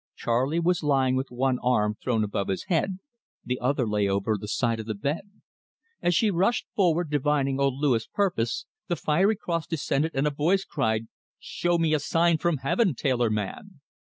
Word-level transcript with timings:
Charley 0.15 0.59
was 0.59 0.81
lying 0.81 1.15
with 1.15 1.29
one 1.29 1.59
arm 1.59 1.95
thrown 2.01 2.23
above 2.23 2.47
his 2.47 2.63
head; 2.63 2.97
the 3.45 3.59
other 3.59 3.87
lay 3.87 4.07
over 4.09 4.35
the 4.35 4.47
side 4.47 4.79
of 4.79 4.87
the 4.87 4.95
bed. 4.95 5.29
As 6.01 6.15
she 6.15 6.31
rushed 6.31 6.65
forward, 6.75 7.11
divining 7.11 7.59
old 7.59 7.75
Louis' 7.77 8.07
purpose, 8.07 8.65
the 8.87 8.95
fiery 8.95 9.35
cross 9.35 9.67
descended, 9.67 10.13
and 10.15 10.25
a 10.25 10.31
voice 10.31 10.65
cried: 10.65 11.05
"'Show 11.37 11.77
me 11.77 11.93
a 11.93 11.99
sign 11.99 12.39
from 12.39 12.57
Heaven, 12.65 12.95
tailor 12.95 13.29
man! 13.29 13.79